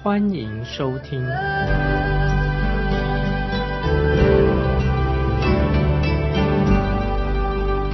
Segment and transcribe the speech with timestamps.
[0.00, 1.20] 欢迎收听。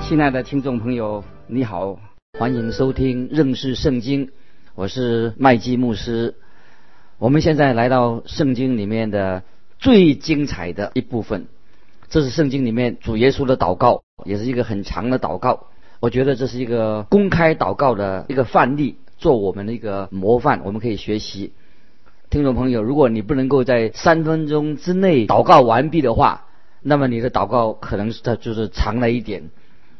[0.02, 1.98] 亲爱的听众朋友，你好。
[2.38, 4.30] 欢迎收听认识圣经，
[4.74, 6.34] 我是麦基牧师。
[7.16, 9.42] 我们现在来到圣经里面的
[9.78, 11.46] 最精彩的一部分，
[12.10, 15.68] 这是圣经里面主耶稣的祷告，也是一个很长的祷告。
[16.00, 21.54] 我觉得这是一个公开祷告的一个范例，做我们的一个模范，我们可以学习。
[22.34, 26.46] 听众朋友，如果你不能够在三分钟之内祷告完毕的话，
[26.82, 29.50] 那么你的祷告可能是它就是长了一点。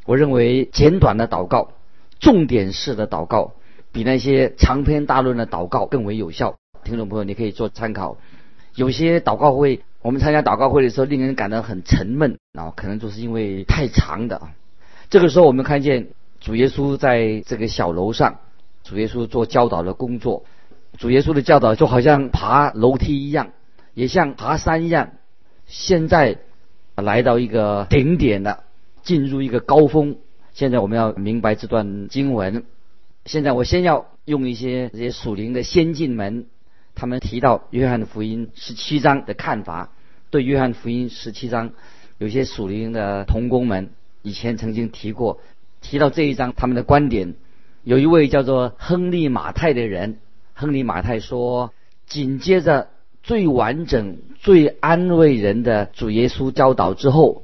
[0.05, 1.71] 我认为简短的祷告。
[2.19, 3.53] 重点式的祷告
[3.93, 6.57] 比那些长篇大论的祷告更为有效。
[6.83, 8.17] 听众朋友，你可以做参考。
[8.75, 14.51] 有些祷告会，我们参加祷告会的时候，令人感到很沉闷啊，可能就是因为太长的啊。
[15.09, 16.09] 这个时候，我们看见
[16.41, 18.41] 主耶稣在这个小楼上，
[18.83, 20.43] 主耶稣做教导的工作。
[20.99, 23.51] 主耶稣的教导就好像爬楼梯一样，
[23.95, 25.13] 也像爬山一样。
[25.67, 26.39] 现在
[26.97, 28.65] 来到一个顶点了，
[29.03, 30.17] 进入一个高峰。
[30.53, 32.65] 现在我们要明白这段经文。
[33.25, 36.47] 现在我先要用一些这些属灵的先进们，
[36.95, 39.91] 他们提到约翰福音十七章的看法。
[40.31, 41.73] 对约翰福音十七章，
[42.19, 43.91] 有些属灵的童工们
[44.23, 45.41] 以前曾经提过，
[45.81, 47.35] 提到这一章他们的观点。
[47.83, 50.19] 有一位叫做亨利马太的人，
[50.55, 51.73] 亨利马太说，
[52.07, 52.89] 紧接着
[53.23, 57.43] 最完整、最安慰人的主耶稣教导之后，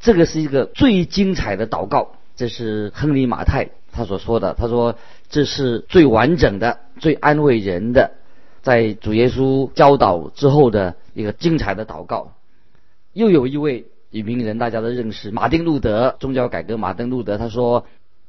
[0.00, 2.12] 这个是一个最精彩的祷告。
[2.36, 4.54] 这是亨利马太他所说的。
[4.54, 4.94] 他说
[5.28, 8.12] ：“这是最完整的、最安慰人的，
[8.62, 12.34] 在主耶稣教导之后的一个精彩的祷告。”
[13.12, 17.38] 又有一位有名人，大家都认识，马丁路德，宗教改革马丁路德。
[17.38, 17.86] 他说：“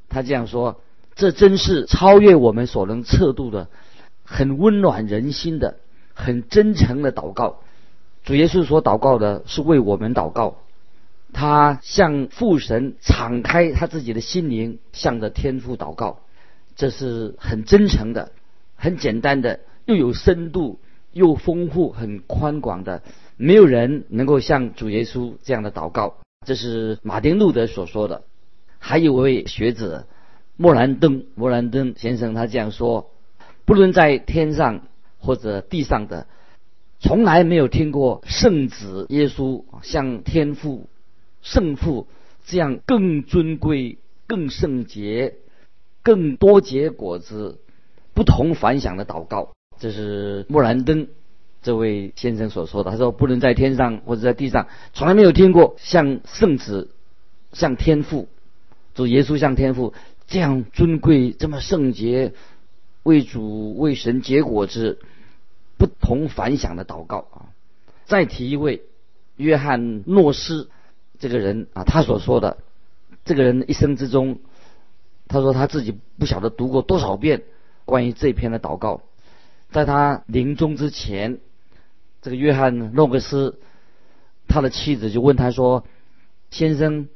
[0.09, 0.81] 他这样说，
[1.14, 3.68] 这真是超越我们所能测度的，
[4.30, 5.78] 很温暖人心的，
[6.14, 7.62] 很真诚的祷告。
[8.24, 10.58] 主耶稣所祷告的是为我们祷告。”
[11.34, 16.20] 他向父神敞开他自己的心灵，向着天父祷告，
[16.76, 18.32] 这是很真诚的、
[18.76, 20.80] 很简单的，又有深度、
[21.12, 23.02] 又丰富、很宽广的。
[23.38, 26.18] 没有人能够像主耶稣这样的祷告。
[26.46, 28.24] 这是马丁路德所说的。
[28.80, 30.08] 还有一位学者
[30.58, 33.12] 莫兰登，莫兰登先生他这样说：
[33.69, 34.88] 不论在天上
[35.19, 36.25] 或者地上的，
[37.00, 40.90] 从来没有听过圣子耶稣像天父。
[41.44, 42.07] 圣父
[42.44, 45.35] 这样更尊贵、更圣洁、
[46.02, 47.59] 更多结果子、
[48.16, 51.07] 不同凡响的祷告，这是莫兰登
[51.62, 52.90] 这位先生所说的。
[52.90, 56.90] 他说：“不能在天上或者在地上，从来没有听过像圣子、
[57.53, 58.30] 像天父，
[58.96, 59.94] 主耶稣像天父
[60.25, 62.34] 这样尊贵、这么圣洁、
[63.04, 65.00] 为主为神结果子、
[65.78, 67.50] 不同凡响的祷告啊！”
[68.06, 68.84] 再提一位
[69.36, 70.70] 约翰诺斯。
[71.22, 72.60] 这个人啊，他所说的，
[73.26, 74.40] 这个人一生之中，
[75.28, 77.44] 他说他自己不晓得读过多少遍
[77.84, 79.02] 关于这篇的祷告，
[79.70, 81.40] 在他临终之前，
[82.22, 83.60] 这个约翰诺克斯，
[84.48, 85.84] 他的妻子就问他说
[86.52, 87.10] ：“先生，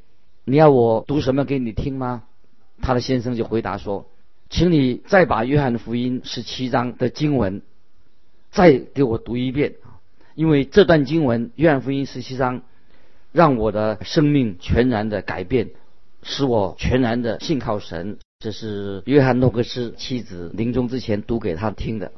[0.44, 2.24] 你要我读什么给你听吗？”
[2.82, 4.04] 他的先生就回答说
[4.50, 7.62] ：“请你再把约翰福音十七章的经文
[8.50, 9.74] 再给我读一遍
[10.34, 12.62] 因为这段经文约翰福音十七章。”
[13.34, 15.70] 让我的生命全然的改变，
[16.22, 18.18] 使我全然的信靠神。
[18.38, 22.12] 这是约翰诺克斯妻子临终之前读给他听的。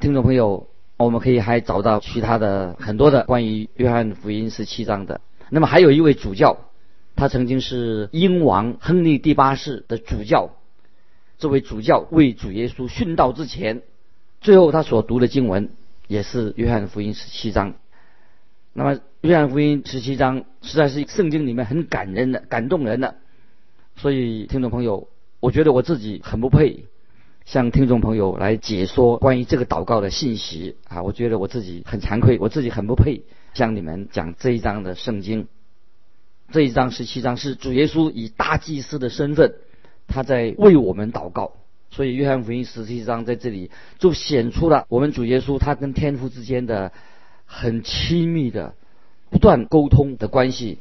[0.00, 0.68] 听众朋友，
[0.98, 5.22] 我们可以还找到其他的很多的关于约翰福音十七章的。
[5.48, 6.58] 那么还有一位主教，
[7.16, 10.50] 他曾经是英王亨利第八世的主教。
[11.40, 13.82] 这位主教为主耶稣殉道之前，
[14.42, 15.70] 最后他所读的经文
[16.06, 17.74] 也是约翰福音十七章。
[18.74, 23.16] 那么，约翰福音十七章实在是圣经里面很感人的、感动人的。
[23.96, 25.08] 所以，听众朋友，
[25.40, 26.84] 我觉得我自己很不配
[27.46, 31.02] 向听众朋友来解说关于这个祷告的信息啊！
[31.02, 35.48] 我觉得我自己很惭愧，我自己很不配向你们讲这一章的圣经。
[36.52, 39.54] 这一章十七章是主耶稣以大祭司的身份，
[40.10, 41.52] 他在为我们祷告。
[41.90, 46.92] 所以，约翰福音十七章在这里就显出了我们主耶稣他跟天父之间的。
[47.52, 48.74] 很亲密的、
[49.28, 50.78] 不断沟通的关系。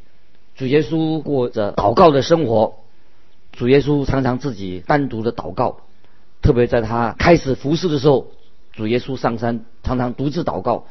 [0.56, 2.76] 主耶稣过着祷告的生活，
[3.52, 5.80] 主耶稣常常自己单独的祷告，
[6.44, 8.28] 特别在他开始服侍的时候，
[8.72, 10.86] 主耶稣上山常常独自祷告。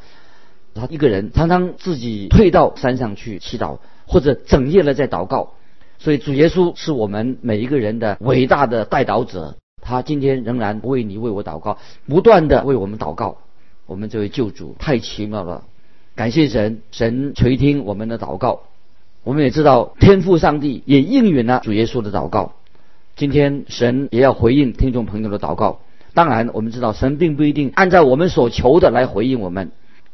[0.75, 5.52] 他一个人常常自己退到山上去祈祷，或者整夜的在祷告。
[5.99, 9.56] 所以主耶稣是我们每一个人的伟大的代祷者。
[9.81, 13.39] 他今天仍然为你为我祷告，不断的为我们祷告。
[13.87, 15.62] 我们这位救主太奇妙了，
[16.15, 18.61] 感谢神，神垂听我们的祷告。
[19.25, 22.53] 我们也知道天父上帝也应允了主耶稣的祷告。
[23.17, 25.81] 今天神也要回应听众朋友的祷告。
[26.12, 29.71] 当然，我们知道神并不一定按照我们所求的来回应我们。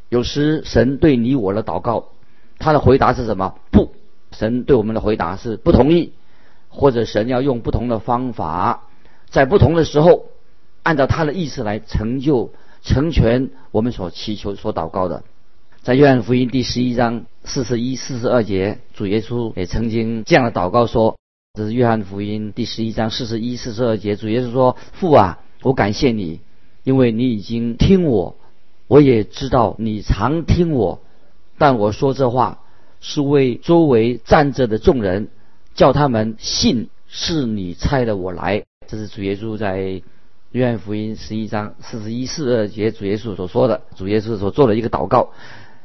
[0.07, 2.05] 有时神对你我的祷告，
[2.59, 3.55] 他的回答是什么？
[3.71, 3.91] 不，
[4.37, 6.11] 神对我们的回答是不同意，
[6.69, 8.89] 或者神要用不同的方法，
[9.29, 10.25] 在不同的时候，
[10.83, 12.51] 按照他的意思来成就、
[12.83, 15.23] 成全我们所祈求、所祷告的。
[15.81, 21.17] 在约翰福音第十一章四十一、四十二节，主耶稣也曾经这样的祷告说
[21.57, 26.41] ：“这是约翰福音第十一章四十一、四十二节，主耶稣说：‘父啊，我感谢你，
[26.83, 28.35] 因为你已经听我。’”
[28.87, 31.01] 我也知道你常听我，
[31.57, 32.59] 但我说这话
[33.01, 35.29] 是为周围站着的众人，
[35.73, 38.63] 叫他们信是你差的我来。
[38.87, 40.01] 这是主耶稣在
[40.51, 45.31] 约翰福音十一章四十一、四二节主耶稣所说的，主耶稣所做的一个祷告。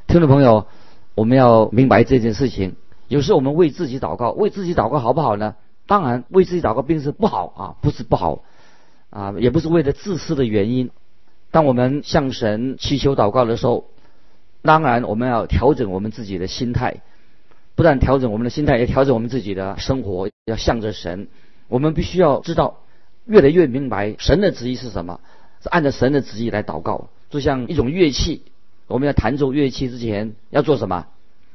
[0.07, 0.67] 听众朋友，
[1.15, 2.77] 我们要明白这件事情。
[3.09, 5.57] 有时候我们为自己祷告，为自己祷告好不好呢？
[5.87, 8.45] 当然，为自己祷告并不是不好啊，不是不好
[9.11, 10.91] 啊，也不是为了自私的原因。
[11.51, 13.87] 当我们向神祈求祷告的时候，
[14.63, 17.03] 当然我们要调整我们自己的心态，
[17.75, 21.29] 不但调整我们的心态，也调整我们自己的生活，要向着神。
[21.69, 22.81] 我们必须要知道，
[23.25, 25.21] 越来越明白神的旨意是什么，
[25.63, 27.09] 是按照神的旨意来祷告。
[27.31, 28.43] 就像一种乐器，
[28.87, 31.07] 我们要弹奏乐器之前要做什么？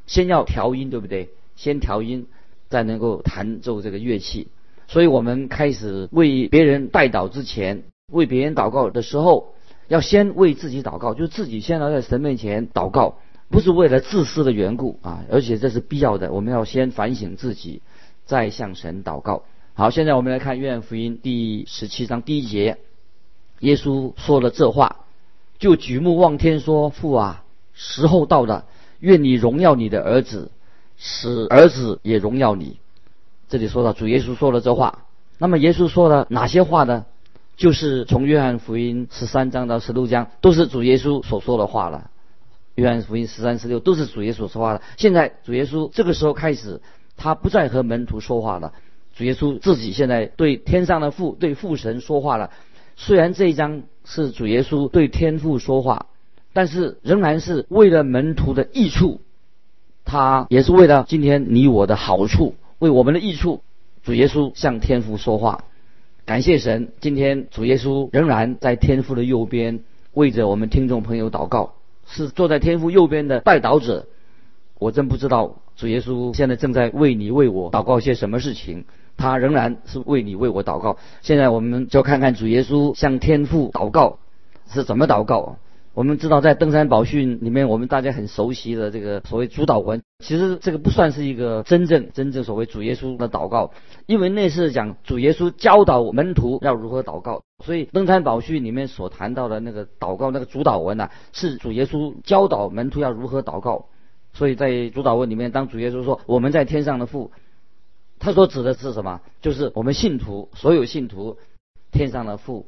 [0.08, 1.30] 先要调音，对不对？
[1.56, 2.26] 先调音，
[2.70, 4.48] 再能够弹奏这个乐器。
[4.88, 9.54] 所以我们开始为别人代祷之前，为别人祷告的时候。
[9.88, 13.16] 要先为自己祷告，就是自己先要在神面前祷告，
[13.50, 16.32] 不是为了自私的缘故啊，而且这是必要的。
[16.32, 17.82] 我们要先反省自己，
[18.26, 19.44] 再向神祷告。
[19.74, 22.78] 好，现在我们来看约翰福音第十七章第一节，
[23.60, 25.06] 耶稣说了这话，
[25.60, 27.44] 就举目望天说：“父啊，
[27.74, 28.66] 时候到了，
[29.00, 30.50] 愿你荣耀你的儿子，
[30.98, 32.80] 使儿子也荣耀你。”
[33.48, 35.06] 这里说到主耶稣说了这话，
[35.38, 37.06] 那么耶稣说了哪些话呢？
[37.58, 42.12] 就是从约翰福音十三章到十六章，都是主耶稣所说的话了。
[42.76, 44.82] 约翰福音十三、十六都是主耶稣说话的。
[44.98, 46.82] 现在主耶稣这个时候开始，
[47.16, 48.74] 他不再和门徒说话了。
[49.16, 52.52] 主耶稣自己现在对天上的父、对父神说话了。
[52.98, 56.08] 虽然这一章是主耶稣对天父说话，
[56.52, 59.22] 但是仍然是为了门徒的益处，
[60.04, 63.62] 他也是为了今天你我的好处，为我们的益处，
[64.04, 65.64] 主耶稣向天父说话。
[66.26, 69.82] 感谢神，今天主耶稣仍然在天父的右边，
[70.12, 71.76] 为着我们听众朋友祷告，
[72.08, 74.08] 是坐在天父右边的代祷者。
[74.80, 78.86] 我真不知道主耶稣现在正在为你为我祷告些什么事情，
[79.18, 80.98] 他仍然是为你为我祷告。
[81.22, 84.18] 现在我们就看看主耶稣向天父祷告
[84.68, 85.58] 是怎么祷告。
[85.96, 93.72] 我们知道，在登山宝训里面，我们大家很熟悉的这个所谓主祷文，其实这个不算是一个真正真正所谓主耶稣的祷告，
[94.06, 97.44] 因为那是讲主耶稣教导门徒要如何祷告。
[97.64, 103.86] 所以登山宝训里面所谈到的那个祷告那个主祷文呢，是主耶稣教导门徒要如何祷告。
[104.34, 107.32] 所以在主祷文里面，当主耶稣说我们在天上的父，
[108.20, 109.22] 他所指的是什么？
[109.42, 111.38] 就是我们信徒所有信徒
[111.94, 112.66] 天上的父。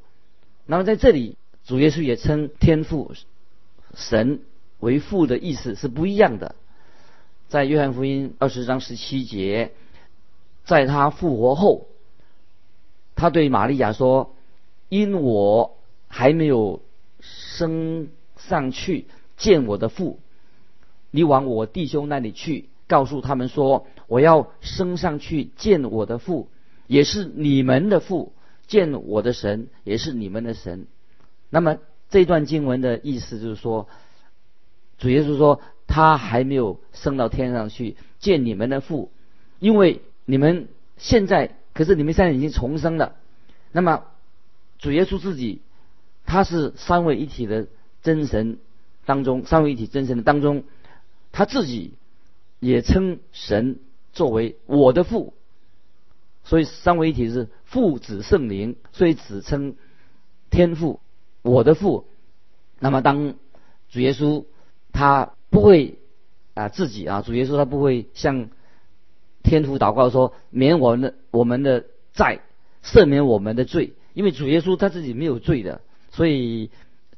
[0.65, 1.35] 那么在这里。
[1.67, 3.11] 主耶稣也称天父
[3.93, 4.39] 神
[4.79, 6.55] 为父的意思是不一样的。
[7.49, 9.73] 在约翰福音二十章十七节，
[10.63, 11.87] 在他复活后，
[13.15, 14.33] 他对玛利亚说
[14.87, 16.81] ：“因我还没有
[17.19, 18.07] 升
[18.37, 20.21] 上去见我的父，
[21.11, 26.47] 你往我弟兄那里去，告诉他们说，我要升上去见我的父，
[26.87, 28.31] 也是你们的父；
[28.67, 30.87] 见我的神，也是你们的神。”
[31.49, 31.77] 那么
[32.09, 33.87] 这段经文的意思就是说，
[34.97, 39.11] 主耶稣说他还没有升到天上去见你们的父，
[39.59, 43.15] 因为你们现在可是你们现在已经重生了。
[43.71, 44.05] 那么
[44.79, 45.61] 主耶稣自己
[46.25, 47.67] 他是三位一体的
[48.03, 48.57] 真神
[49.05, 50.63] 当中，三位一体真神的当中，
[51.31, 51.93] 他自己
[52.59, 53.79] 也称神
[54.11, 55.33] 作为我的父，
[56.43, 59.75] 所以三位一体是父子圣灵，所以只称
[60.49, 60.99] 天父。
[61.41, 62.05] 我的父，
[62.79, 63.35] 那么当
[63.89, 64.45] 主耶稣
[64.91, 65.99] 他不会
[66.53, 68.49] 啊自己啊，主耶稣他不会向
[69.43, 72.41] 天父祷告说免我们的我们的债，
[72.83, 76.69] 赦免我们的罪，因为主耶稣他自己没有罪的，所以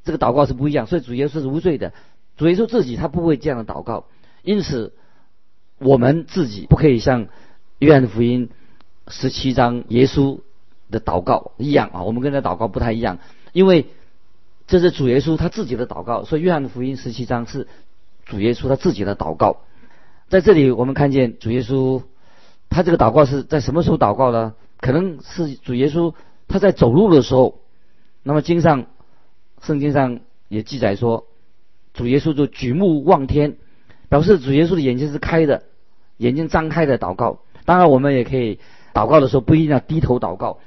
[0.04, 0.86] 这个祷告是不一样。
[0.86, 1.92] 所以主耶稣是无罪的，
[2.36, 4.06] 主耶稣自己他不会这样的祷告，
[4.42, 4.92] 因此
[5.78, 7.26] 我们自己不可以像
[7.78, 8.50] 约翰福音
[9.08, 10.40] 十七章耶稣
[10.90, 13.18] 的祷告一样啊，我们跟他祷告不太一样，
[13.52, 13.86] 因为
[14.70, 17.68] 这是主耶稣他自己的祷告，所以约翰福音十七章是
[18.24, 19.58] 主耶稣他自己的祷告。
[20.28, 22.02] 在这里我们看见主耶稣。
[22.72, 24.54] 他这个祷告是在什么时候祷告呢？
[24.78, 26.14] 可能是主耶稣
[26.46, 27.58] 他在走路的时候。
[28.22, 28.86] 那么经上
[29.60, 31.26] 圣经上也记载说，
[31.94, 33.56] 主耶稣就举目望天，
[34.08, 35.64] 表示主耶稣的眼睛是开的，
[36.16, 37.40] 眼睛张开的祷告。
[37.64, 38.60] 当然，我们也可以
[38.94, 40.60] 祷告的时候不一定要低头祷告，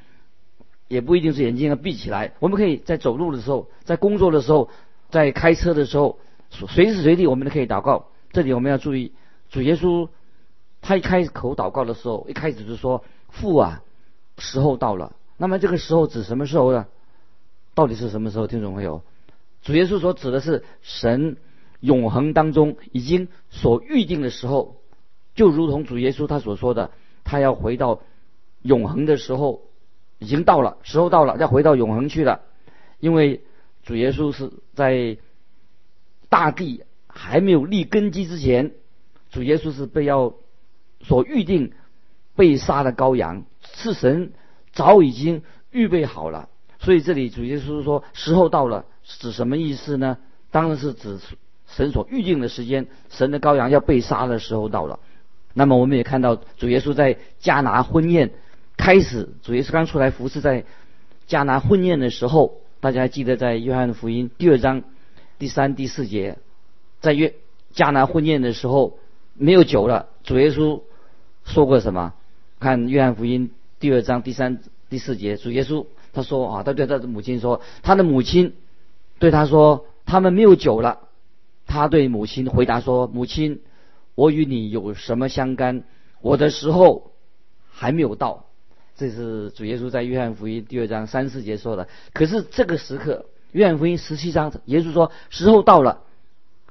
[0.94, 2.34] 也不一定是眼睛要闭起来。
[2.40, 4.70] 我们可以在走路的时候，在工作的时候，
[5.10, 6.20] 在开车的时候，
[6.50, 8.08] 随时随地我们都可以祷告。
[8.32, 9.12] 这里我们要注意，
[9.50, 10.08] 主耶稣。
[10.86, 13.84] 他一开口祷告的时候，一开始就说：“父啊，
[14.38, 16.88] 时候到了。”那么这个时候指什么时候呢？
[17.74, 18.48] 到底是什么时候？
[18.48, 19.02] 听众朋友，
[19.62, 21.38] 主耶稣所指的是神
[21.80, 24.76] 永恒当中已经所预定的时候，
[25.36, 26.92] 就如同主耶稣他所说的，
[27.24, 28.02] 他要回到
[28.62, 29.62] 永恒的时候
[30.24, 32.40] 已经到了，时候到了，要回到永恒去了。
[33.00, 33.42] 因为
[33.84, 35.18] 主耶稣是在
[36.30, 38.72] 大地还没有立根基之前，
[39.30, 40.34] 主耶稣是被要。
[41.06, 41.74] 所预定
[42.34, 44.32] 被杀的羔羊是神
[44.72, 46.48] 早已经预备好了，
[46.80, 50.18] 所以这里主耶稣说时候到了，指什么意思呢？
[50.50, 51.20] 当然是指
[51.68, 55.02] 神所预定的时间，神的羔羊要被杀的时候到了。
[55.54, 58.32] 那么我们也看到主耶稣在迦拿婚宴
[58.78, 60.66] 开始，主耶稣刚出来服侍在
[61.28, 64.84] 迦拿婚宴的时候，大家还记得在约翰福音第二章
[65.40, 66.38] 第三、第四节，
[67.00, 67.34] 在约
[67.74, 68.98] 迦拿婚宴的时候
[69.36, 70.82] 没有酒了，主耶稣。
[71.46, 72.14] 说过什么？
[72.60, 78.54] 看约翰福音第二章第三、第四节，主耶稣他说啊，他对他的母亲说，他的母亲
[79.20, 81.10] 对他说，他们没有酒了。
[81.66, 83.62] 他对母亲回答说：“母亲，
[84.16, 85.84] 我与你有什么相干？
[86.22, 87.12] 我的时候
[87.70, 88.46] 还没有到。”
[89.04, 91.90] 这是主耶稣在约翰福音第二章三四节说的。
[92.14, 96.04] 可是这个时刻，约翰福音十七章，耶稣说时候到了。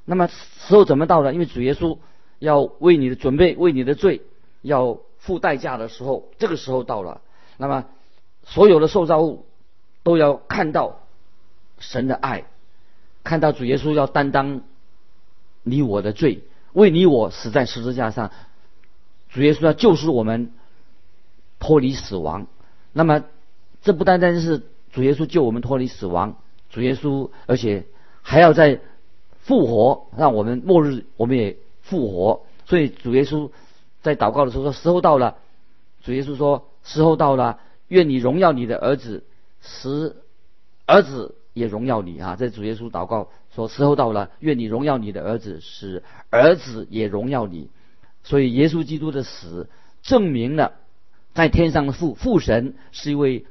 [0.06, 1.34] 那么时候怎么到了？
[1.34, 1.98] 因为主耶稣
[2.38, 4.22] 要为你的准备，为你的罪。
[4.62, 7.20] 要付代价的时候，这个时候到了。
[7.58, 7.84] 那么，
[8.44, 9.44] 所有的受造物
[10.02, 11.00] 都要看到
[11.80, 12.44] 神的爱，
[13.24, 14.62] 看到主耶稣要担当
[15.64, 18.30] 你我的罪，为你我死在十字架上。
[19.28, 20.52] 主耶稣要救赎我们，
[21.62, 22.46] 脱离死亡。
[22.92, 23.24] 那么，
[23.80, 26.36] 这不单单是主耶稣救我们脱离死亡，
[26.68, 27.86] 主耶稣而且
[28.20, 28.80] 还要在
[29.38, 32.44] 复活，让我们末日我们也复活。
[32.66, 33.48] 所以主耶稣。
[34.02, 35.36] 在祷告的时候说：“时候到了。”
[36.02, 39.22] 主耶稣说：“时候到了，愿你荣耀你的儿子，
[39.60, 40.16] 使
[40.86, 47.70] 儿子也荣耀你啊！”在主耶稣祷告说：“时候到了，愿你荣耀你的儿子，使儿子也荣耀你。”
[48.24, 49.68] 所以耶稣基督的死
[50.02, 50.72] 证明了，
[51.34, 53.46] 在天上的父父神是一位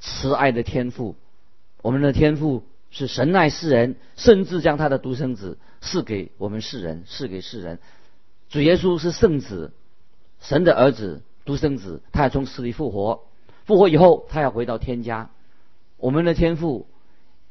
[0.00, 1.16] 慈爱的天父。
[1.82, 7.78] 我们的天父是神爱世人，甚至将他的独生子赐给我们世人，赐给世人。
[8.48, 9.72] 主耶稣是圣子。
[10.40, 13.22] 神的儿子独生子，他要从死里复活，
[13.64, 15.30] 复活以后，他要回到天家。
[15.96, 16.86] 我们的天父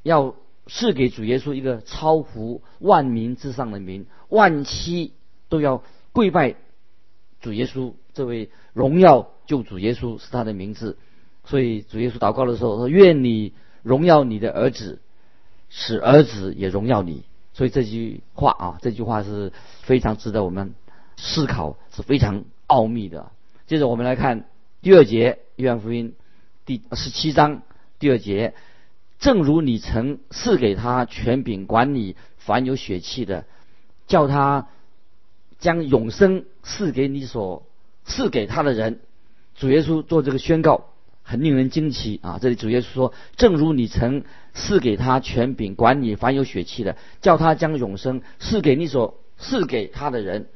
[0.03, 0.35] 要
[0.67, 5.13] 赐给主耶稣一个超乎万民之上的名，万期
[5.49, 6.55] 都要跪拜
[7.41, 10.97] 主耶稣这位荣耀救主耶稣是他的名字。
[11.45, 15.01] 所以主耶稣祷告的时候说：“愿你荣耀你的儿子，
[15.69, 19.51] 使儿子也荣耀你。”所以这句话啊，这句话是
[19.81, 20.73] 非常值得我们
[21.17, 22.45] 思考，是非常。
[22.65, 23.31] 奥秘的。
[23.67, 24.45] 接着我们来看
[24.81, 26.15] 第二节，约翰福音
[26.65, 27.61] 第十七章
[27.99, 28.55] 第二节。
[29.19, 33.45] 正如你曾赐给他权柄管理凡有血气的，
[34.07, 34.69] 叫他
[35.59, 37.67] 将永生赐给你所
[38.05, 38.99] 赐给他的人。
[39.55, 40.85] 主耶稣做这个宣告，
[41.21, 42.39] 很令人惊奇啊！
[42.41, 50.47] 这里主耶稣说：“正如你曾赐给他权柄管理凡有血气的，叫他将永生赐给你所赐给他的人。”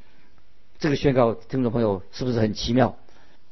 [0.80, 2.98] 这个宣告，听众朋友是不是很奇妙？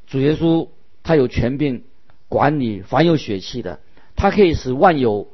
[0.07, 0.67] 主耶稣
[1.03, 1.83] 他有权柄
[2.27, 3.79] 管理凡有血气的，
[4.15, 5.27] 他可以使万有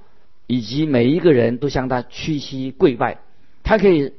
[0.47, 3.19] 以及每一个人都向他屈膝跪拜，
[3.63, 4.13] 他可以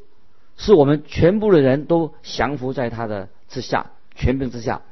[0.56, 4.82] 使我们全部的人都降服在他的之下权柄之下。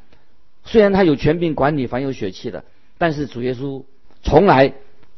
[0.65, 2.65] 虽然他有权柄管理凡有血气的，
[2.99, 3.85] 但是主耶稣
[4.23, 4.75] 从来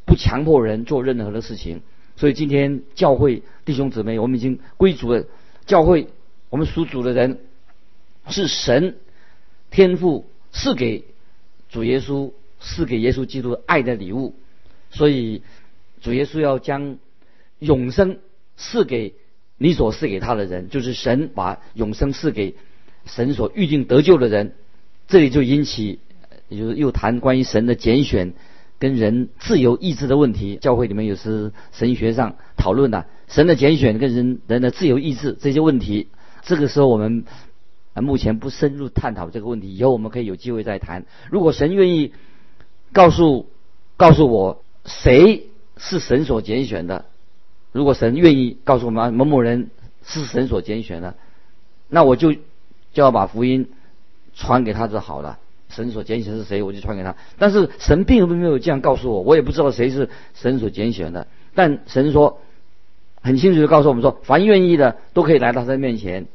[0.07, 1.83] 不强迫人做任何的事情。
[2.17, 5.25] 所以今天教会弟兄姊妹，我们已经归主了。
[5.67, 6.09] 教会，
[6.51, 7.41] 我们属主的人，
[8.29, 8.97] 是神
[9.71, 11.05] 天赋赐给
[11.71, 14.35] 主耶稣，赐给耶稣基督爱的礼物。
[14.91, 15.43] 所以
[16.01, 16.99] 主耶稣要将
[17.59, 18.19] 永生
[18.57, 19.15] 赐给
[19.57, 22.55] 你所赐给他的人，就是神把永生赐给
[23.05, 24.55] 神所预定得救的人。
[25.09, 25.99] 这里就引起，
[26.49, 28.33] 也就是又谈关于神的拣选
[28.79, 30.57] 跟人自由意志的问题。
[30.57, 36.09] 教会里面有时神学上讨论的神的拣选跟人人的自由意志这些问题。
[36.43, 37.25] 这个时候我们
[37.95, 41.05] 啊目前不深入探讨这个问题，以后我们可以有机会再谈。
[41.31, 42.13] 如果神愿意
[42.93, 43.51] 告诉
[43.97, 47.05] 告诉我谁是神所拣选的，
[47.73, 49.71] 如果神愿意告诉我们某某人
[50.05, 51.17] 是神所拣选的，
[51.89, 52.35] 那我就
[52.93, 53.69] 就要把福音。
[54.35, 55.39] 传给他就好了。
[55.69, 57.17] 神所拣选是谁，我就传给他。
[57.39, 61.27] 但是神并没有这样告诉我，我也不知道谁是神所拣选的。
[61.55, 62.41] 但神说，
[63.21, 66.29] 很清楚的告诉我们说，凡愿意的都可以来到他的面前。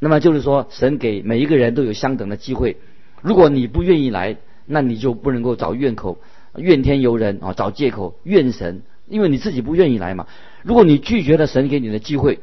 [0.00, 2.76] 那么就是说，神给每一个人都有相等的机会。
[3.20, 4.36] 如果你不愿意来，
[4.66, 6.18] 那你就不能够找怨口、
[6.56, 10.26] 怨天尤人啊，找借口怨神，因为你自己不愿意来嘛。
[10.64, 12.40] 如果你拒绝了神给你的机会，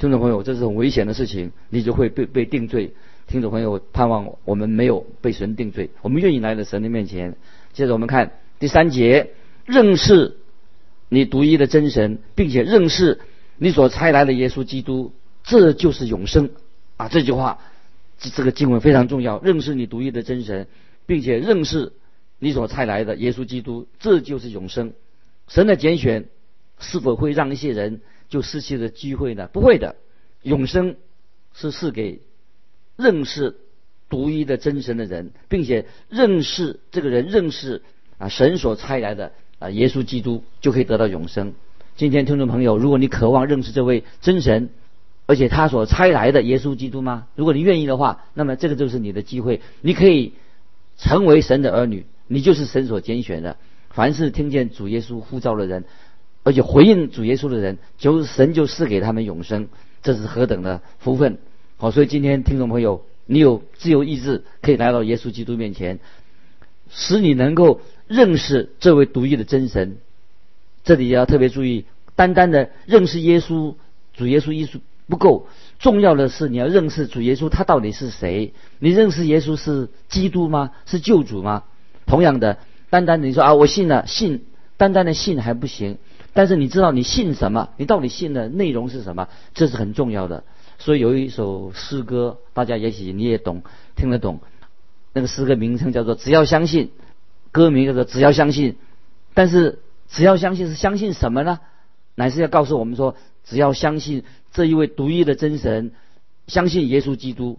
[0.00, 2.94] 听众朋友，这是很危险的事情，你就会被被定罪。
[3.26, 7.36] 听众朋友，盼望我们没有被神定罪，我们愿意来到神的面前。
[7.74, 9.32] 接着我们看第三节，
[9.66, 10.38] 认识
[11.10, 13.20] 你独一的真神，并且认识
[13.58, 15.12] 你所差来的耶稣基督，
[15.44, 16.48] 这就是永生
[16.96, 17.08] 啊！
[17.08, 17.58] 这句话，
[18.18, 19.38] 这这个经文非常重要。
[19.42, 20.66] 认识你独一的真神，
[21.04, 21.92] 并且认识
[22.38, 24.94] 你所差来的耶稣基督，这就是永生。
[25.46, 26.24] 神的拣选
[26.78, 28.00] 是否会让一些人
[28.30, 29.50] 就失去了机会呢？
[29.52, 29.96] 不会的，
[30.42, 30.96] 永生
[31.52, 32.20] 是赐给。
[32.96, 33.56] 认识
[34.10, 37.80] 独一的真神的人，并且认识这个人，认识
[38.18, 41.54] 啊神所差来的啊耶稣基督，就可以得到永生。
[41.96, 44.68] 今天听众朋友，如果你渴望认识这位真神，
[45.24, 47.26] 而且他所差来的耶稣基督吗？
[47.36, 50.34] 如果你愿意的话，那么这个就是你的机会，你可以
[50.98, 53.56] 成为神的儿女，你就是神所拣选的。
[53.88, 55.84] 凡是听见主耶稣呼召的人，
[56.42, 59.68] 而且回应主耶稣的人，就神就赐给他们永生，
[60.02, 61.38] 这是何等的福分！
[61.76, 65.98] 好，所以今天听众朋友，你有自由意志，可以来到耶稣基督面前，
[66.90, 69.98] 使你能够认识这位独一的真神。
[70.82, 71.84] 这里要特别注意，
[72.16, 73.74] 单单的认识耶稣、
[74.14, 75.46] 主耶稣、耶稣不够，
[75.78, 78.54] 重要的是你要认识主耶稣，他到底是谁？
[78.78, 80.70] 你认识耶稣是基督吗？
[80.86, 81.64] 是救主吗？
[82.06, 84.44] 同样的，单单的你说啊，我信了，信，
[84.76, 85.98] 单单的信还不行，
[86.32, 87.70] 但是你知道你信什么？
[87.76, 89.28] 你到底信的内容是什么？
[89.54, 90.44] 这是很重要的。
[90.78, 93.62] 所以有一首诗歌，大家也许你也懂，
[93.96, 94.40] 听得懂。
[95.12, 96.86] 那个诗歌名称叫做《只要相信》，
[97.52, 98.72] 歌名叫做《只要相信》。
[99.34, 101.60] 但是只要相信是相信什么呢？
[102.14, 105.92] 乃是要告诉我们说，只要相信这一位独一的真神，
[106.46, 107.58] 相信耶稣基督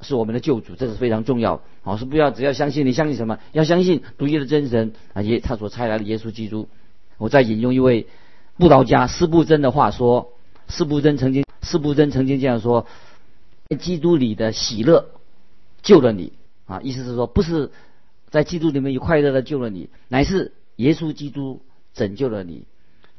[0.00, 1.62] 是我们的救主，这是非常重要。
[1.82, 3.38] 好，是不要只要相信，你相信什么？
[3.52, 6.68] 要相信独一的真神啊，耶他所差来的耶稣基督。
[7.18, 8.06] 我再引用一位
[8.56, 10.32] 布道家斯布真的话说：
[10.68, 11.44] 斯布真曾经。
[11.62, 12.86] 斯布真曾经这样说
[13.70, 15.08] ：“在基督里的喜乐
[15.80, 16.34] 救了你
[16.66, 16.82] 啊！
[16.82, 17.70] 意思是说，不是
[18.28, 21.62] 在基督里面有快乐的救了你，乃是耶稣基督
[21.94, 22.64] 拯救了你。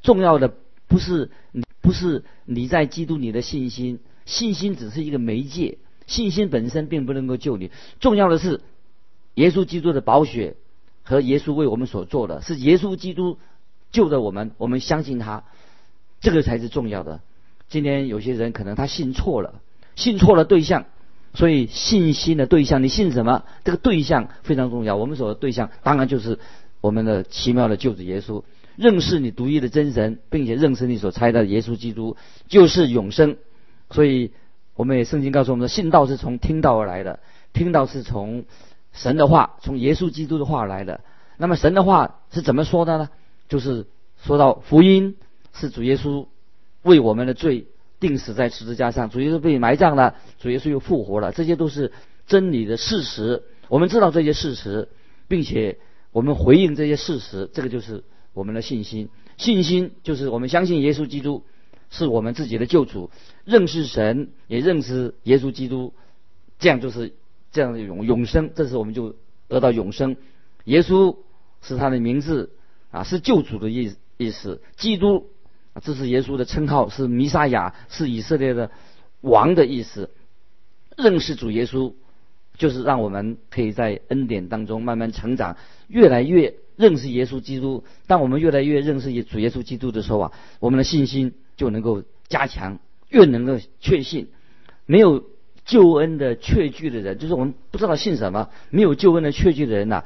[0.03, 0.53] 重要的
[0.87, 7.71] 不是你不是你在基督里的信心，信心只是一个媒介，信心本身并不能够救你。
[7.99, 8.61] 重要的是
[9.33, 10.55] 耶稣基督的宝血
[11.01, 13.39] 和耶稣为我们所做的，是耶稣基督
[13.95, 15.43] 救了我们，我们相信他，
[16.19, 17.21] 这个才是重要的。”
[17.69, 19.61] 今天有些人可能他信错了，
[19.95, 20.85] 信错了对象，
[21.33, 23.43] 所以信心的对象，你信什么？
[23.63, 24.97] 这个对象非常重要。
[24.97, 26.37] 我们所的对象当然就是
[26.81, 28.43] 我们的奇妙的救主耶稣。
[28.75, 32.17] 认识你独一的真神，并且认识你所猜的耶稣基督，
[32.49, 33.37] 就是永生。
[33.89, 34.31] 所以
[34.75, 37.19] 我们也圣经告诉我们，信道是从听道而来的，
[37.53, 38.43] 听道是从
[38.91, 40.99] 神的话，从耶稣基督的话来的。
[41.37, 43.09] 那么神的话是怎么说的呢？
[43.49, 43.85] 就是
[44.23, 45.15] 说到福音
[45.53, 46.27] 是主耶稣。
[46.85, 47.65] 为我们的罪
[47.99, 51.91] 定死在十字架上，主耶稣被埋葬了，主耶稣又复活了，这些都是
[52.27, 53.41] 真理的事实。
[53.69, 54.87] 我们知道这些事实，
[55.27, 55.79] 并且
[56.11, 58.03] 我们回应这些事实，这个就是
[58.33, 59.09] 我们的信心。
[59.37, 61.43] 信心就是我们相信耶稣基督
[61.89, 63.09] 是我们自己的救主，
[63.45, 65.91] 认识神也认识耶稣基督，
[66.59, 67.13] 这样就是
[67.51, 68.51] 这样的永永生。
[68.53, 69.15] 这时我们就
[69.47, 70.17] 得到永生。
[70.65, 71.17] 耶稣
[71.63, 72.51] 是他的名字
[72.95, 74.61] 啊，是救主的意意思。
[74.77, 75.27] 基督。
[75.83, 78.71] 这是耶稣的称号，是弥撒亚，是以色列的
[79.19, 80.09] 王的意思。
[80.95, 81.93] 认识主耶稣，
[82.57, 85.57] 就是让我们可以在恩典当中慢慢成长，
[85.89, 87.83] 越来越认识耶稣基督。
[88.07, 90.31] 当我们越来越认识主耶稣基督的时候啊，
[90.61, 92.79] 我们的信心就能够加强，
[93.09, 94.29] 越能够确信。
[94.85, 95.25] 没有
[95.65, 100.05] 救恩的确据的人，就是我们不知道信什么，没有救恩的确据的人呐，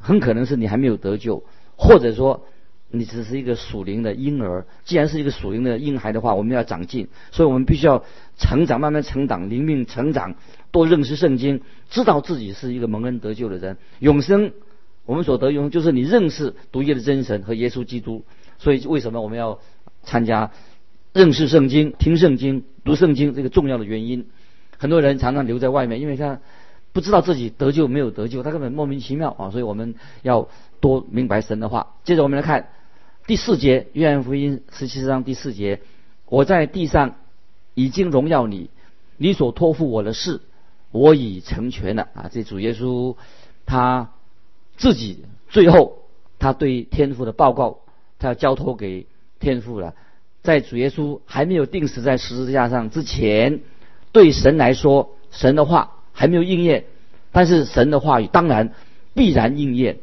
[0.00, 1.44] 很可能是你还没有得救，
[1.76, 2.46] 或者说
[2.90, 4.66] 你只是一个属灵的婴儿。
[4.84, 8.04] 既然是一个属灵的婴孩的话，我们要长进，所以我们必须要
[8.38, 10.34] 成长，慢慢成长，灵命成长，
[10.70, 11.60] 多认识圣经，
[11.90, 13.76] 知道自己是一个蒙恩得救的人。
[13.98, 14.52] 永生，
[15.04, 18.24] 我们所得永就是你认识独一的真神和耶稣基督。
[18.58, 19.58] 所以为什么我们要
[20.02, 20.50] 参加
[21.12, 24.26] 认识圣经、听圣经、读圣经这个重要的原因？
[24.78, 26.40] 很多人常常留在外面，因为他
[26.92, 29.50] 不知道自己得救没有得救，他根本莫名其妙啊！
[29.50, 30.48] 所以我们要
[30.80, 31.94] 多明白神的话。
[32.04, 32.68] 接着我们来看
[33.26, 35.80] 第四节，约翰福音十七章第四节：
[36.26, 37.16] 我在地上
[37.74, 38.70] 已经荣耀你，
[39.16, 40.40] 你所托付我的事，
[40.90, 42.30] 我已成全了啊！
[42.32, 43.16] 这主耶稣
[43.64, 44.12] 他
[44.76, 45.98] 自己最后
[46.38, 47.80] 他对天父的报告。
[48.18, 49.06] 他要交托给
[49.40, 49.94] 天父了，
[50.42, 53.60] 在主耶稣还没有定死在十字架上之前，
[54.10, 56.86] 对神来说，神的话还没有应验，
[57.30, 58.72] 但是神的话语当然
[59.12, 59.98] 必然应验。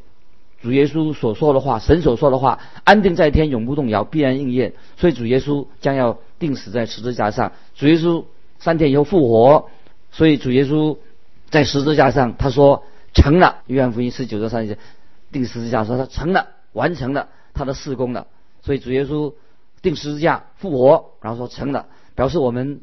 [0.64, 4.74] 主耶稣所说的话，神所说的话，安定在天，永不动摇，必然应验。
[4.96, 8.24] 所以主耶稣将要定死在十字架上，主耶稣
[8.60, 9.70] 三天以后复活，
[10.12, 10.98] 所以主耶稣
[11.50, 13.58] 在十字架上他说成了。
[13.68, 14.78] 约翰福音十九章三节，
[15.34, 17.28] 定十字架说他成了，完成了。
[17.54, 18.26] 他的事工了，
[18.64, 19.34] 所以主耶稣
[19.84, 22.82] 定十字架复活，然后说成了，表示我们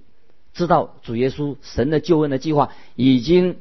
[0.54, 3.56] 知道主耶稣神的救恩的计划已经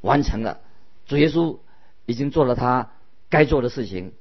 [0.00, 0.60] 完成了，
[1.06, 1.58] 主耶稣
[2.06, 2.92] 已经做了他
[3.34, 4.12] 该做的事情，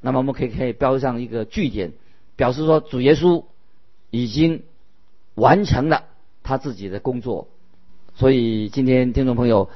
[0.00, 1.92] 那么我们可以可以标上一个句点，
[2.36, 3.44] 表示说主耶稣
[4.10, 4.62] 已经
[5.34, 6.04] 完成了
[6.42, 7.48] 他自己的工作，
[8.14, 9.68] 所以今天听众朋友，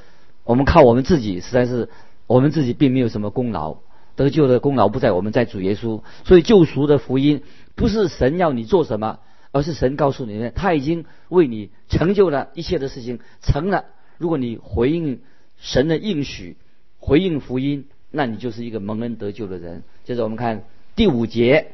[0.45, 1.89] 我们靠我们自己实在是
[2.25, 3.77] 我们自己并没有什么功劳。
[4.15, 6.01] 得救的功劳不在我们，在主耶稣。
[6.25, 7.43] 所以救赎的福音
[7.75, 9.19] 不是神要你做什么，
[9.51, 13.85] 而是神告诉你，他已经为你成就了一切的事情，成了。
[14.17, 15.21] 如果你回应
[15.57, 16.57] 神的应许，
[16.97, 17.85] 回应福音，
[18.17, 19.83] 那你就是一个蒙恩得救的人。
[20.03, 20.63] 接着我们看
[20.95, 21.73] 第五节，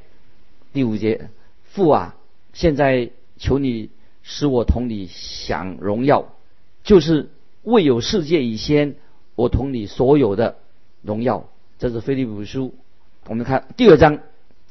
[0.74, 1.30] 第五节，
[1.64, 2.18] 父啊，
[2.52, 3.90] 现在求你
[4.24, 6.36] 使我同你享荣耀，
[6.84, 7.30] 就是
[7.64, 8.96] 未有世界以先，
[9.36, 10.58] 我同你所有的
[11.02, 11.48] 荣耀。
[11.80, 12.76] 这是菲利比书，
[13.30, 14.20] 我们看第二章，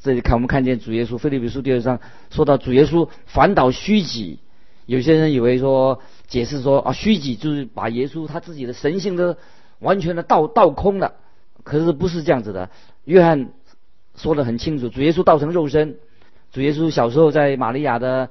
[0.03, 1.17] 这里看我们看见主耶稣。
[1.17, 4.39] 菲利比书第二章说到主耶稣反倒虚己，
[4.85, 9.37] 有些人以为说解释说啊虚己就是把耶稣他自己的神性都
[9.79, 11.15] 完全的倒倒空了，
[11.65, 12.71] 可是不是这样子的。
[13.05, 13.51] 约翰
[14.17, 15.97] 说的很清楚，主耶稣道成肉身，
[16.53, 18.31] 主耶稣小时候在玛利亚的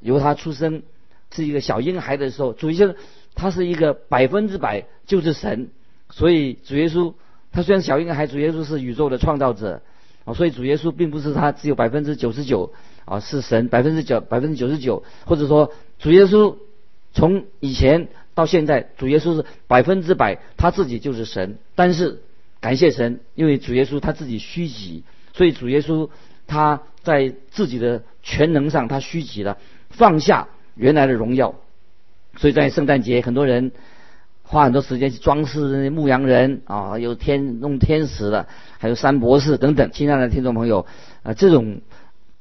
[0.00, 0.82] 由他出生
[1.30, 2.94] 是一个小婴孩的时候，主耶稣
[3.34, 5.70] 他是一个百分之百就是神，
[6.10, 7.14] 所以主耶稣。
[7.52, 9.80] 他虽然小婴孩，主耶稣是宇宙的创造者
[10.26, 12.74] 啊，所以主耶稣并不是他只有百分之九十九
[13.06, 16.56] 啊是神百分之九百分之九十九，或者说主耶稣
[17.14, 21.56] 从以前到现在，主耶稣是百分之百他自己就是神。
[21.74, 22.20] 但是
[22.66, 26.10] 感谢神，因为主耶稣他自己虚己，所以主耶稣
[26.48, 29.56] 他在自己的全能上他虚己了，
[29.90, 31.54] 放下原来的荣耀。
[32.36, 33.70] 所以在圣诞节，很多人。
[34.48, 38.46] 花很多时间去装饰那些牧羊人啊，有天弄天使的，
[38.78, 39.90] 还有三博士等等。
[39.90, 40.86] 亲爱的听众朋友，
[41.24, 41.80] 啊，这种，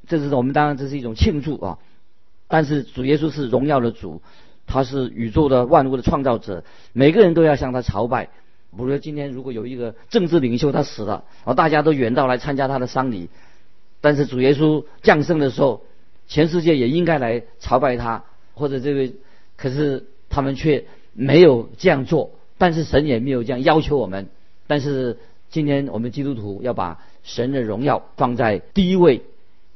[0.08, 1.80] 这是我们当然这是一种庆祝啊。
[2.48, 4.22] 但是主耶稣是荣耀的主，
[4.68, 8.30] 他是宇宙的万物的创造者，每个人都要向他朝拜。
[8.76, 13.30] 比如说今天如果有一个政治领袖他死了，啊，大家都远道来参加他的丧礼。
[14.02, 15.84] 但是主耶稣降生的时候，
[16.28, 19.14] 全世界也应该来朝拜他，或者这位，
[19.58, 20.86] 可是他们却。
[21.18, 24.28] 没有这样做，但是神也没有这样要求我们。
[24.68, 25.18] 但是
[25.50, 29.22] 今天我们基督徒要把神的荣耀放在第一位。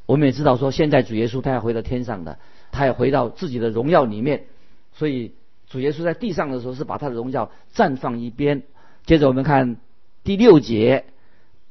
[0.06, 2.40] 我们也知道说，现在主耶稣他要回到天上的，
[2.74, 4.48] 他要回到自己的荣耀里面。
[4.92, 5.32] 所以
[5.70, 8.64] 主耶稣在地上的时候是把他的荣耀暂放一边。
[9.10, 9.78] 接着我们看
[10.24, 11.06] 第六节：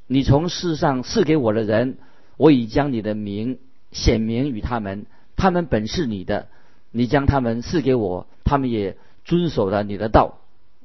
[0.09, 1.97] 你从世上赐给我的人，
[2.37, 3.61] 我已将你的名
[3.93, 6.49] 显明与他们，他们本是你的，
[6.91, 8.97] 你将他们赐给我，他们也。
[9.25, 10.39] 遵守了你的道，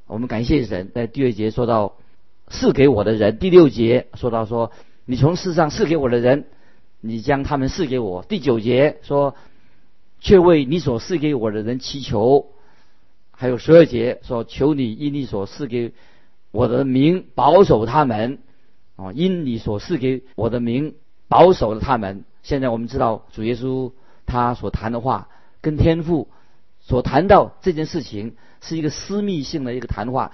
[0.06, 0.92] 我们感谢神。
[0.94, 1.96] 在第二节说到
[2.50, 4.72] 赐给我的人，第六节说到说
[5.06, 6.46] 你从世上赐给我的人，
[7.00, 8.22] 你将他们赐给我。
[8.24, 9.36] 第九节说
[10.20, 12.48] 却为你所赐给我的人祈求，
[13.32, 15.94] 还有十二节说求你因你所赐给
[16.54, 18.38] 我的名保守他们
[18.96, 20.96] 啊，因你所赐给我的名
[21.28, 22.24] 保守了他们。
[22.44, 23.92] 现在我们知道主耶稣
[24.26, 25.28] 他所谈的话
[25.60, 26.30] 跟天父。
[26.86, 30.34] 所谈到这件事情是一个私密性的一个谈话，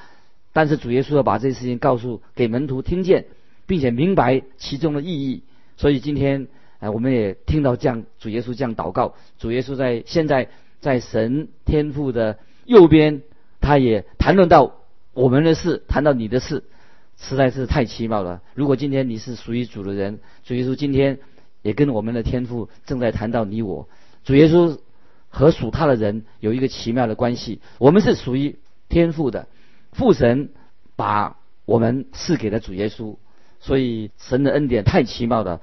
[0.51, 3.27] 但是主耶稣要把这件事情告诉给门徒听见，
[3.67, 5.43] 并且明白其中的意义。
[5.77, 6.47] 所以今天
[6.79, 13.21] 哎，我们也听到这样主耶稣这样祷告，主耶稣在现在在神天父的右边，
[13.61, 14.78] 他也谈论到
[15.19, 16.63] 我们的事，谈到你的事，
[17.17, 18.41] 实在是太奇妙了。
[18.55, 21.19] 如果今天你是属于主的人，主耶稣今天
[21.61, 23.89] 也跟我们的天父正在谈到你我，
[24.23, 24.79] 主耶稣
[25.27, 29.49] 和属他的人有一个奇妙的关系，我们是属于天父的，
[29.91, 30.51] 父神
[30.95, 33.17] 把我们赐给了主耶稣。
[33.59, 35.59] 所以神的恩典太奇妙了，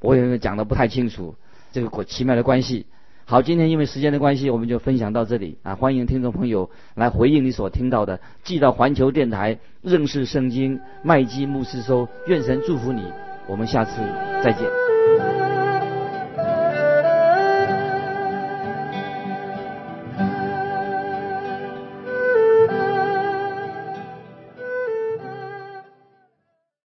[0.00, 1.34] 我也讲的不太清楚
[1.72, 2.84] 这个奇妙的关系。
[3.30, 5.74] 好，今天因为时间的关系，我们就分享到这里啊！
[5.74, 12.08] 欢迎听众朋友来回应你所听到的，寄到环球电台认识圣经麦基牧师收。
[12.26, 13.02] 愿神祝福你，
[13.46, 14.00] 我们下次
[14.42, 14.87] 再见。